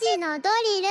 [0.00, 0.88] 時のドリル。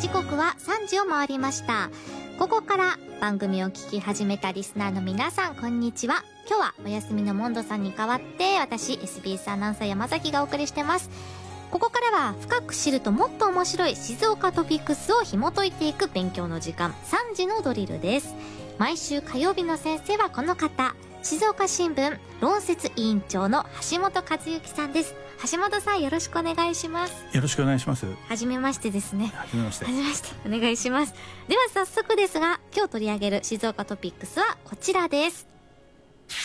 [0.00, 1.90] 時刻は3時を回りました。
[2.38, 6.22] ここから番組を聞き始めたリスナーの皆さんこんにちは。
[6.48, 11.10] 今日はお休みのモンドさんに代わって私 SBS アナウンサー山崎がお送りしてます。
[11.70, 18.34] ここからは深く知るともっと面白い静岡トピックスを紐解いていく勉強の時間3時のドリルです。
[18.78, 20.94] 毎週火曜日の先生はこの方。
[21.22, 25.14] 静岡新聞論説委員長の橋本和之さんです。
[25.50, 27.24] 橋本さんよろしくお願いします。
[27.32, 28.04] よろしくお願いします。
[28.28, 29.32] はじめましてですね。
[29.34, 29.86] はじめまして。
[29.86, 30.28] はじめまして。
[30.46, 31.14] お願いします。
[31.48, 35.48] では早速ですが今日取り上げる静岡トピックスはこちらです。
[36.28, 36.38] 県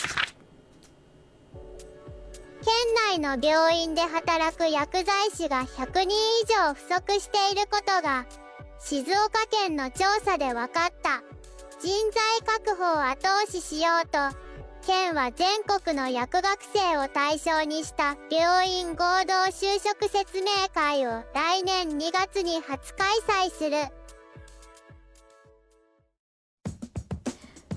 [3.20, 6.12] 内の病院で働く薬剤師が100人以
[6.48, 8.24] 上不足していることが
[8.80, 11.22] 静岡県の調査で分かった
[11.82, 14.18] 人材確保を後押ししようと
[14.86, 23.08] 県は全国の薬学生を対象にした病院合同就職説明会を来年2月に初開
[23.48, 23.92] 催する。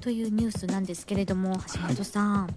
[0.01, 2.53] というニュースなんですけれども橋本さん、はい、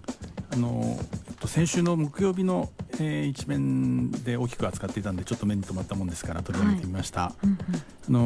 [0.51, 0.99] あの
[1.47, 7.57] 先週の木曜日の、えー、一面で大きく扱っていたんでちょっと目に留まったもんですから取り上げてみました、はいうんうん、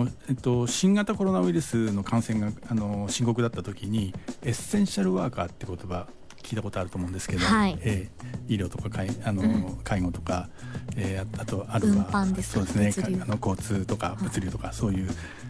[0.02, 6.08] あのえっと、新型コロナウイルスの感染があの深刻だった時にエッセンシャルワーカーって言葉
[6.44, 10.50] 聞いたことあると思うんですけど、はい、えー、医療とか介あの、うん、介護とか、
[10.98, 13.20] えー、あとあるはそうですね。
[13.22, 15.10] あの交通とか物流とか、はい、そういう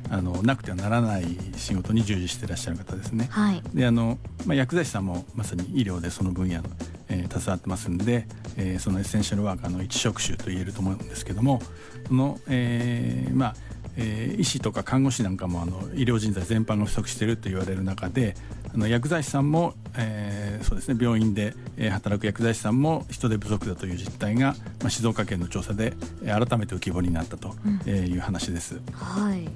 [0.10, 3.28] あのなくてはならない仕事に従事していらっしゃる方ですね。
[3.32, 6.70] はい、であの、まあ、薬剤師さんもまさに医療でその分野の、
[7.10, 11.62] えー、携わってますんで、えー、そのエッセンシャルワーカーの一職種と言えると思うんですけども
[12.08, 13.56] その、えー、まあ
[13.96, 18.36] えー、医師とか看護師なんかもあの医療人材全般が不足していると言われる中で
[18.74, 25.94] あの薬剤師さんも、えー、そうですね病院で、えー、働く薬剤師さんも人手不足だという実態が、まあ、静岡県の調査で、
[26.24, 27.54] えー、改めて浮き彫りになったと
[27.88, 28.76] いう話です。
[28.76, 29.48] うん、はい。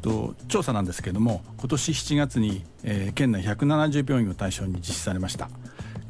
[0.00, 5.50] と調査なんですけれども今年7月に、えー、県内170病院を対象に実施されました、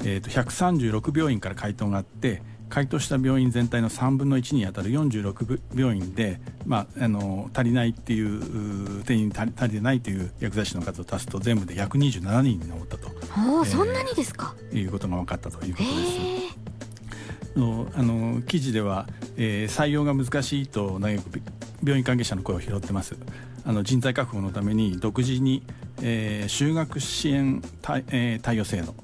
[0.05, 14.55] えーと、と136病院から回答があって回答した病院全体の3分の1に当たる46病院で、まあ、あの足りないっていう定員に足り足りてないという薬剤師の数を足すと全部で127人に上ったと、えー、そんなにですか？
[14.73, 17.59] いうことが分かったということです。
[17.59, 21.41] のあの記事では、えー、採用が難しいと嘆く
[21.83, 23.15] 病院関係者の声を拾ってます。
[23.63, 25.63] あの人材確保のために独自に、
[26.01, 28.95] えー、就学支援対,、えー、対応制度っ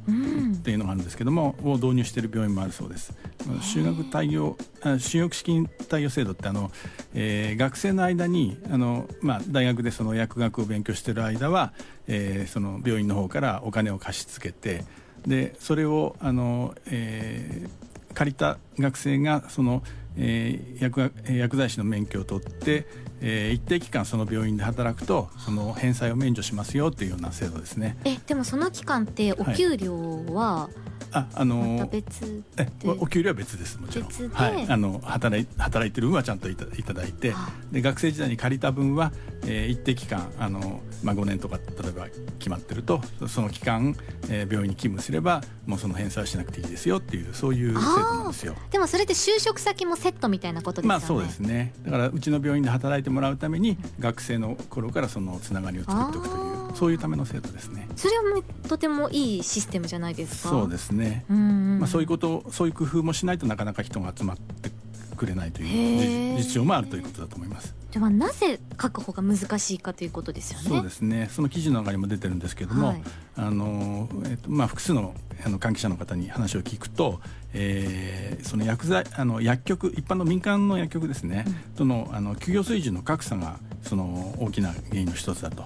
[0.64, 3.14] ていうのがあるんですけども、を導入している病院もあるそうです。
[3.62, 6.72] 就学対応就学資金対応制度ってあの、
[7.14, 11.74] えー、学生の間にあの、まあ、大学でその薬学を勉強している間は、
[12.08, 14.84] えー、その病院の方からお金を貸し付けて
[15.26, 19.84] でそれをあの、えー、借りた学生がその、
[20.18, 22.86] えー、薬薬剤師の免許を取って
[23.22, 27.98] えー、一定期間その病院で働くとその返済を免除しますよっていうような制度ですね。
[28.06, 34.10] えでもその期間ってお給料は、はいああのー、別えお給料は別ですもちろん。
[34.32, 37.34] はい、あの働い働いてる分はちゃんといたいただいて
[37.72, 39.12] で学生時代に借りた分は、
[39.44, 42.08] えー、一定期間あの、まあ、5年とか例えば
[42.40, 43.96] 決まってるとその期間、
[44.30, 48.56] えー、病院に勤務すればもうその返済はしなくていいですよっていうそういう制度なんですよ。
[48.72, 51.00] でもそれって就職先もセットみたいなことですよね。
[51.00, 51.74] まあそうですね。
[51.84, 57.88] だからうちの病院で働いてもらうために学生の頃からそのつながりを作っておくというそういうための制度ですね。
[57.96, 60.50] それはもとてもいいシステムじゃないですか？
[60.50, 64.70] そうですね、まあ、そういうことそういう工夫もしないとなかなか人が集まって
[65.18, 67.76] くれないという実情もあるということだと思います。
[67.92, 70.66] ではなぜ確保が難しいかということですよね。
[70.70, 71.30] そうですね。
[71.32, 73.02] その記事の中にも出てるんですけれども、はい、
[73.36, 77.22] あのえっとまあ、複数のあの関係者の方に話を聞くと、
[77.54, 85.64] えー、その薬剤あの薬局一般の民間の薬局ですね、うん、とのあの給与水準の格差がその大きな原因の一つだと。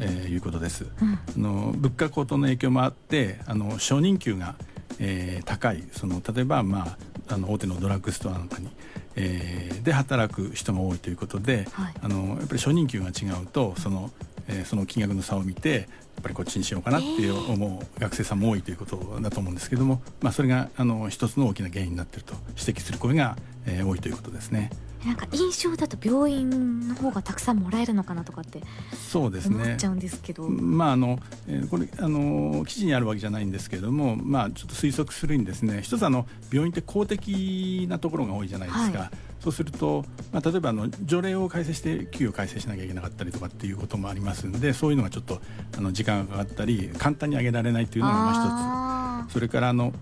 [0.00, 4.54] えー、いうことです、うん、あの物価高騰の影響もあってあの初任給が、
[5.00, 5.82] えー、高い。
[5.92, 6.98] その例えば、まあ、
[7.28, 8.68] あの大手のドラッグストアなんかに、
[9.16, 14.10] えー、で働く人が多いということで、はい、あのやっぱり初任給が違うとその
[14.48, 23.36] えー、その金額の差を見てやっぱりこっちにしようかなっていう思う学生さんも多いということだと思うんですけども、まあ、それがあの一つの大きな原因になっていると指摘する声が、
[23.66, 24.70] えー、多いということですね。
[25.06, 28.60] なんか印象だと病院の方がたくさんもらえるのかなとかって
[28.92, 29.54] そうですね。
[29.64, 30.48] 思っちゃうんですけど。
[30.48, 45.40] まああの、えー、これあの記事にあるわけじゃないんですけれどもまあちょっと推測するにですね一つあの病院って公的なところが多いじゃないですか、はい、そうすると、まあ、例えばあの条例を改正して給与改正しなきゃいけなかったりとかっていうこともありますんでそういうのがちょっと
[45.76, 49.32] あの時間がかかったり簡単に上げられないというのがまあ一つ。
[49.32, 49.92] それからあの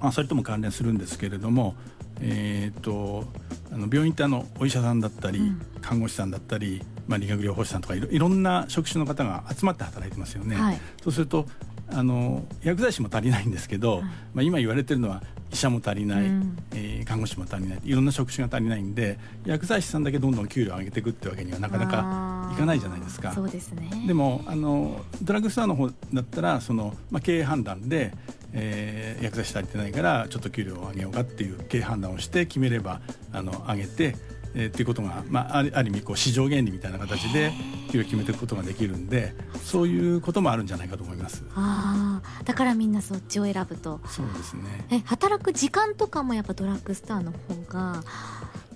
[0.00, 1.74] あそれとも関連するんですけれども、
[2.20, 3.24] えーと、
[3.72, 10.56] あの病院ってあのお医者さんだったり、うん、看護師さんだったり、まあ、理学療法士さんとかいろいろんな職種の方が集まって働いてますよね。
[10.56, 11.46] はい、そうすると
[11.88, 15.22] あの薬剤師も足りないんですけど、はい、まあ、今言われてるのは
[15.52, 23.32] 医者も足りない、うん、えー、看護師も足りないいろんな職種が足りないんで薬剤師さんだけどんどん給料を上げていくってわけにはなかなかいかないじゃないですか。
[23.32, 23.88] そうですね。
[24.06, 28.12] でもあのドラッグストアの方だったらその、まあ、経営判断で、
[28.52, 33.00] えー、薬剤師足りてないからちょっと給料を上げようかっていう経営判断をして決めれば
[33.32, 34.16] あの上げて
[34.54, 37.52] えー、っていうことが、まあ、ある意味こう市場原理みたいな形で
[37.90, 41.44] 給料決めていくことができるんでそういうこともあるんじゃないかと思います。
[41.54, 44.00] あだからみんなそっちを選ぶと。
[44.06, 44.86] そうですね。
[44.90, 48.02] え働く時間とかもやっぱドラッグストアの方が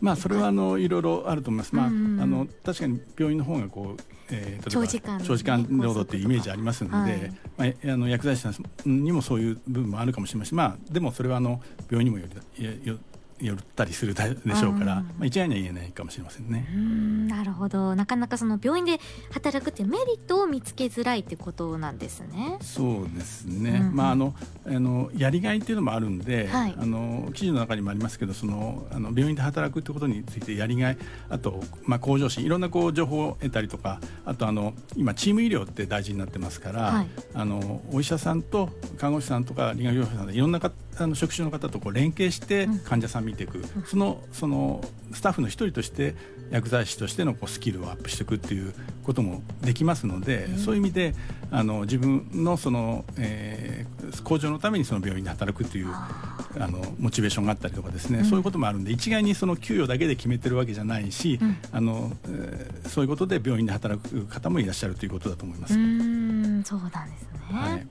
[0.00, 12.26] まあそれはあのいろいろあると思います、まあ、あの確かに病院の方がこうえー、長時間長時間労働っていうイメージありますので、はい、まあ、あの薬剤師さんにもそういう部分もあるかもしれませんまあでもそれはあの病院にもよ
[12.58, 12.98] りよ
[13.40, 14.22] 寄ったりするで
[14.56, 16.68] しょうから、まあ、一概には言えないかもしれませんね。
[16.74, 17.94] んなるほど。
[17.94, 19.00] なかなかその病院で
[19.32, 22.58] 働くってメリットを見つけづらいってことなんですね。
[22.60, 24.34] そうですね、うん、まああの
[24.66, 30.98] あのやりがいっていうのもあるんで、はい、あの記事の中にもありますけどそのあの病院で働くってことについてやりがい
[31.28, 40.60] あと、まあ、向上心いろんなこう情報を得たりとかあとあの今チーム医療って大事になってますから、はい、あのお医者さんと看護師さんとか理学療法士さんでいろんな
[40.98, 46.14] あの職種の方とこう連携して患者さん見ていく、うん、そのそのスタッフの一人として
[46.50, 48.74] 薬剤師としてのこうスキルをアップしていくっていう
[49.04, 51.14] こともできますので、そういう意味で
[51.50, 65.74] あの自分のその、えー、向上のためにその病院で働くっていうあのモチベーションがあったりとかですね、うん、そういうこともあるんで一概にその給与だけで決めてるわけじゃないし、うん、あのえー、そういうことで病院で働く方もいらっしゃるということだと思います。
[65.74, 67.86] うんそうなんですね、はい、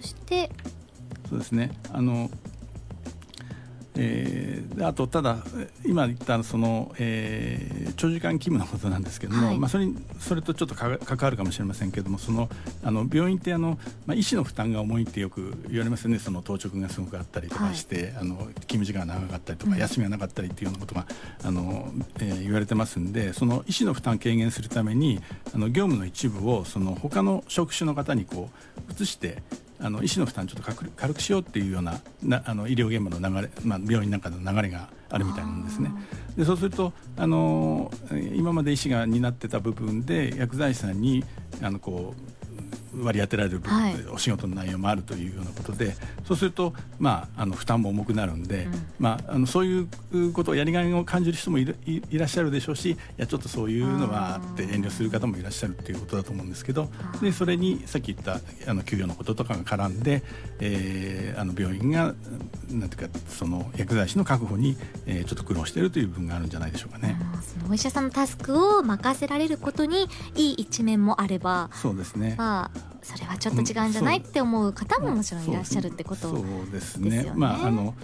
[0.00, 0.50] そして
[1.28, 1.70] そうですね。
[1.92, 2.30] あの
[4.00, 5.38] えー、あとただ
[5.84, 9.88] 今言ったその、えー、長時間勤務のことなんですけども、はい、まあ、それ
[10.20, 12.48] それとちょっと関わるかもしれませんけれどもその
[12.84, 13.76] あの病院ってあの、
[14.06, 16.20] まあ、医師の負担が重いってよく言われますよね。
[16.20, 21.06] その当直がすごくあったりとかして、はい、あの勤務時間が長かったりとか、うん、休みがなかったりっていうようなことが
[21.42, 21.90] あの、
[22.20, 25.20] えー、言われてますんでその医師の負担軽減するために
[25.52, 28.48] あの業務の一部をその他の職種の方にこ
[28.88, 29.42] う移して
[29.80, 35.90] あの医師の負担ちょっと軽くしようっていうようななあの医療現場の流れ、まあ、病院なんかの流れがあるみたいなんですね。
[36.36, 37.90] でそうするとあの
[38.34, 41.24] 今まで医師が担ってた部分で薬剤師さんに
[41.62, 42.37] あのこう
[42.94, 45.94] 割り当てられる部分でお仕事の内容もあるというようなことで、はい、
[46.24, 49.80] そうすると、まあ、あの負担も重くなるんで、うん、まあ、あのそうい
[50.12, 51.66] うことをやりがいを感じる人もい
[52.12, 56.88] らっしゃるでしょうしいやちょっとそういうのはって遠慮する方もいらっしゃるっていうことだと思うんですけど
[57.20, 58.40] でそれにさっき言った
[58.70, 60.22] あの給与のこととかが絡んで、
[60.60, 62.14] えー、あの病院が
[62.70, 64.76] なんていうかその薬剤師の確保に、
[65.06, 67.16] えー、ちょっと苦労しているという部分があるんじゃないでしょうかね。
[67.70, 71.70] お医者さんのタスクを任せられることにいい一面もあれば。
[71.72, 76.70] そうですね、まあそれはちょっと違うんじゃない、って思う方ももちろんいらっしゃるってことそう。
[76.72, 77.32] ですね。
[77.34, 77.94] まああの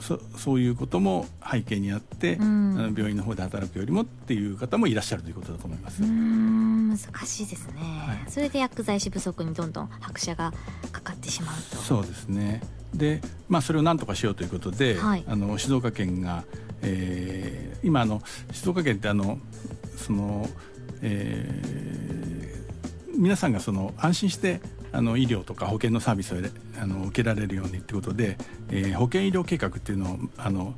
[0.00, 6.02] そそういうことも背景にあって、うん、病院の方で働くよりもっていう方もいらっしゃるということだと思います。
[6.02, 10.52] うん難しいですね、はい、それで薬剤師不足にどんどん拍車が
[10.92, 11.76] かかってしまうと。
[11.76, 12.62] そうですね。
[12.94, 16.44] で、まあ、それを何とかしようということで、はい、あの静岡県が、
[16.82, 18.22] えー、今あの
[18.52, 19.38] 静岡県ってあの
[19.96, 20.48] その、
[21.02, 22.33] えー、
[23.16, 24.60] 皆さんがその安心して
[24.92, 26.38] あの医療とか保険のサービスを
[26.80, 28.36] あの受けられるようにということで、
[28.70, 30.74] えー、保険医療計画っていうのをあの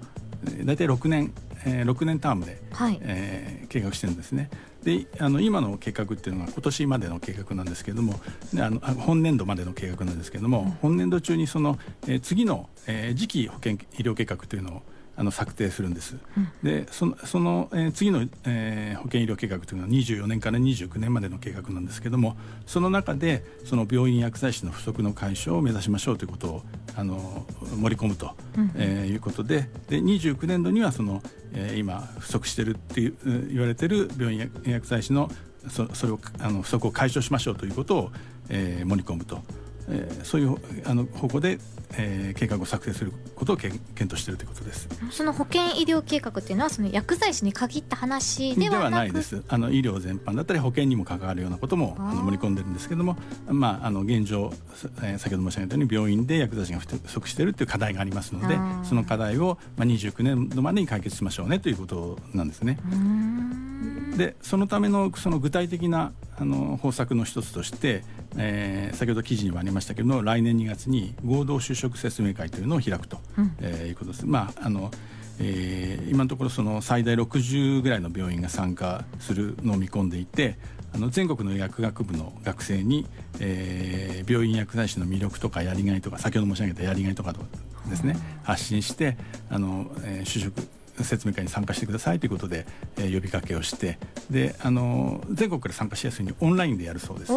[0.64, 1.32] 大体6年、
[1.64, 4.50] えー、6年タームで、はい、えー、計画してるんですね。
[4.84, 8.20] であの今の計画っていうのは今年までの計画なんですけれども
[8.56, 11.76] あの本年度までの計画なんですけれども、うん、本年度中にその、
[12.06, 14.82] えー、次の、えー、次期保険医療計画というのを
[15.16, 16.16] あの策定するんです。
[16.36, 26.62] うん、でそのその、えー、次の、えー、保険医療計画というのは24年から29年までの計画なんですけれどもその中でその病院薬剤師の不足の解消を目指しましょうということを
[26.94, 27.46] あの
[27.76, 31.22] 盛り込むと、うん、えー、いうことでで29年度にはその、
[31.54, 33.16] えー、今不足しているっていう
[33.50, 35.30] 言われている病院薬剤師の
[35.68, 38.12] そそれをあの不足を解消しましょうということを、
[38.48, 39.42] えー、盛り込むと。
[39.88, 41.58] えー、そういうあの方向で、
[41.94, 44.88] えー、計画を策定することを検討しているということです。
[45.10, 49.42] その保険医療計画っていうのはその薬剤師に限った話ではないです。
[49.48, 53.16] あの医療全般だったり保険にも関わるようなこともあの盛り込んでるんですけども、
[53.48, 54.52] まあ、あの現状、
[55.02, 62.78] えー、先ほど申し上げたように病院で薬剤師が不足しているという課題がありますのでその課題を、まあ、29年度までに解決しましょうねということなんですね。
[64.16, 68.02] でそのためのその具体的なあの方策の一つとして
[68.38, 74.26] えー、先ほど記事にもありましたけど来年2月に合同就職説明会というのを開くと、うん、えー、いうことです。
[74.26, 74.90] まああの
[75.38, 80.56] えー、今のところその最大60ぐらいの病院が参加するのを見込んでいて
[80.94, 83.06] あの全国の薬学部の学生に、
[83.38, 87.34] えー、病院薬剤師の魅力とかやりがいとか先ほど申し上げたやりがいとか
[87.88, 89.18] ですね発信して
[89.50, 90.66] あの、えー、就職
[91.04, 92.66] 説明会に参加してくださいということで、
[92.96, 93.98] えー、呼びかけをして
[94.30, 97.32] であの全国から参加しやすいようにオンラインでやるそうです。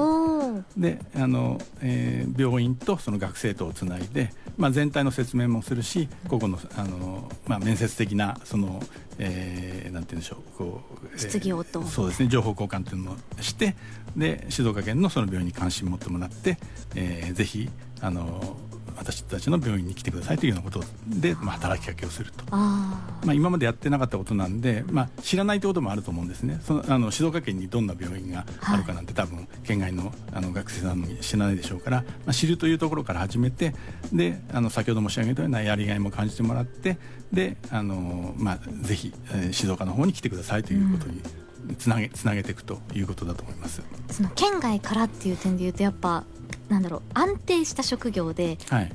[0.77, 8.82] であの、えー、病院とその学生とをつないで、まあ、全体の説明もするし個々のあの、まあ、面接的なその、
[9.18, 10.82] えー、なんて言うんでしょうこ
[11.13, 13.75] う、質疑応答、そうですね情報交換というのをして
[14.15, 16.58] で静岡県のその病院に関心を持ってもらって、
[16.96, 17.70] えー、ぜひ
[18.01, 18.58] あの
[19.00, 22.44] 私たちの病院に来てくださいというようなことで、まあ、働きかけをすると。
[22.51, 26.60] まあ、今までやってなかったことなんで、まあ、知らないということもあると思うんですね。
[26.63, 33.74] そのあの静岡県にどんな病院があるかなんて、はい、多分県外のあの学生さんも知らないでしょうから、まあ、知るというところから始めて
[34.12, 36.98] であの先ほど申し上げたようなやりがいも感じてもらって
[37.32, 41.22] であの、まあ、ぜひ、えー、静岡の方に来てくださいということに、
[41.70, 43.82] うん、つなげつなげていくということだと思います。
[44.12, 46.25] その県外からっていう点でいうとやっぱ
[46.69, 48.91] なんだろう安定した職業で、はい、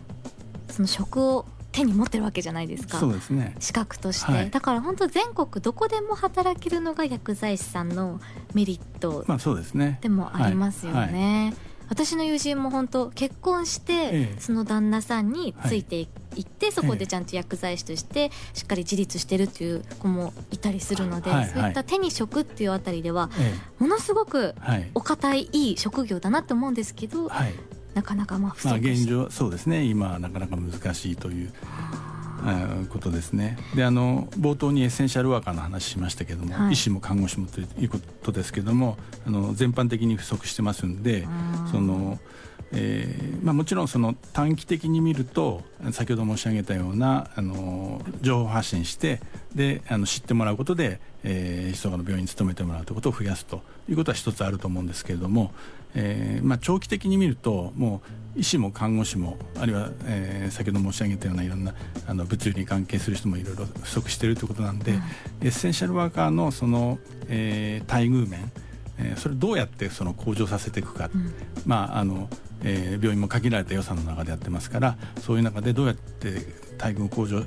[0.71, 2.99] その職を手に持ってるわけじゃないですか。
[3.01, 3.57] そうですね。
[3.59, 8.21] 資格として、はい、だから本当全国どこでも働けるのが薬剤師さんの
[8.55, 9.99] メリットまあそうですね。
[10.01, 11.11] でもありますよね、はい。
[11.11, 11.55] はい、
[11.95, 16.09] 私の友人も本当結婚して、その旦那さんについてい
[16.41, 23.31] って、そこでちゃんと薬剤師としてしっかり自立してるっていう子もいたりするので、そういった手に職っていうあたりでは、
[23.79, 24.57] ものすごく
[24.95, 27.31] お堅いいい職業だなって思うんですけど、
[27.95, 29.85] なかなかまあまあ現状そうですね。
[29.85, 31.53] 今なかなか難しいという。
[32.91, 33.59] ことですね。
[33.75, 41.27] であの冒頭にエッセンシャルワーカーの話しましたけども、はい、医師も看護師もということですけどもあの全般的に不足してますんで
[41.71, 42.19] その、
[42.73, 45.63] えーまあ、もちろんその短期的に見ると
[45.93, 49.21] 先ほど申し上げたようなあの情報発信して
[49.55, 55.53] であの知ってもらうことで、えー、ひそかの病院に勤めてもらうということを増やすということは一つあると思うんですけれども
[55.95, 58.03] えーまあ、長期的に見るとも
[58.37, 61.75] う医師も看護師もあるいは、えー、先ほど申し上げたようないろんな
[62.07, 65.01] あの物流に関係する人もいろいろ不足しているということなんで、うん、エ
[65.49, 66.99] ッセンシャルワーカーのその、
[67.29, 68.51] えー、待遇面、
[68.99, 71.33] えー、それをどうやってその向上させていくか、うん、
[71.65, 72.29] まああの
[72.65, 76.31] えー、病院も限られた予算の中でやってますからそういう中でどうやって
[76.79, 77.45] 待遇を向上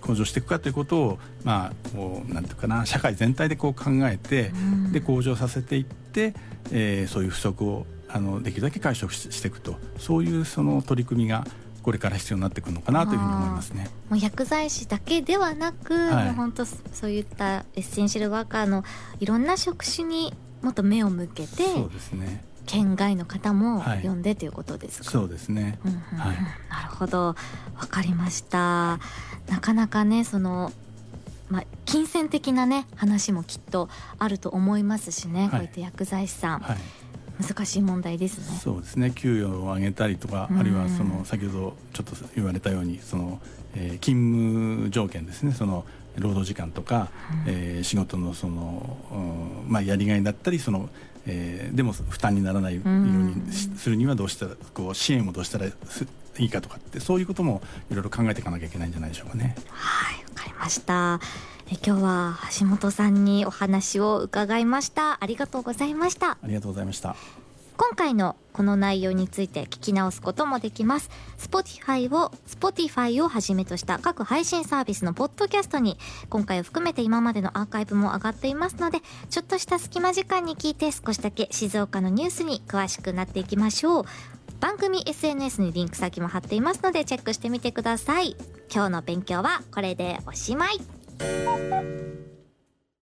[0.00, 6.34] 向上していくかということをまあこうなんていうかな社会全体でこう考えて、うん、で向上させていって、
[6.70, 11.46] えー、そういう不足をあのできるだけ解消していくとそういうその取り組みが
[11.82, 13.90] これから必要になってくるのかなというふうに思いますね。
[14.08, 18.84] もう薬剤師だけではなく、はい、もう本当そういったエッセンシャルワーカーの
[19.18, 20.32] いろんな職種に
[20.62, 26.18] もっと目を向けてそうですね県外の方も呼んでということですか、そうですね、うんうんうん。
[26.18, 26.36] はい、
[26.70, 27.26] なるほど。
[27.26, 27.36] わ
[27.86, 28.98] かりました。
[29.50, 30.72] なかなかねその
[31.50, 36.78] まあ、金銭的なね話もきっとあると思いますしね、はい、こういった薬剤師さん、はい、
[37.42, 38.58] 難しい問題ですね。
[38.58, 39.12] そうですね。
[39.14, 43.38] 給与を上げたりとか、あるいはその先ほどちょっと言われたようにその、
[43.74, 45.52] えー、勤務条件ですね。
[45.52, 45.84] その
[46.16, 47.10] 労働時間とか、
[47.46, 48.96] うん、えー、仕事のその、
[49.66, 50.88] うん、まあ、やりがいだったりその
[51.26, 55.72] えー、でも負担にならないようにするにはどうしたらこう支援をどうしたらい
[56.38, 59.54] いかとかってそういうこともいろいろ考えていかなきゃいけないんじゃないでしょうかね。
[59.68, 61.20] はいわかりました。
[61.70, 65.22] え今日は橋本さんにお話を伺いました。
[65.22, 66.32] ありがとうございました。
[66.32, 67.16] ありがとうございました
[67.76, 71.10] 今回のこの内容について聞き直すこともできます。
[71.38, 75.98] Spotify を、Spotify をはじめとした各配信サービスのポッドキャストに、
[76.28, 79.00] 今回を含めて今までのアーカイブも上がっていますので、
[79.30, 84.04] ちょっとした隙間時間に聞いて少しだけ静岡のニュースに詳しくなっていきましょう。
[84.60, 88.36] 番組 SNS にリンク先も貼っていますのでチェックしてみてください。
[88.72, 92.31] 今日の勉強はこれでおしまい。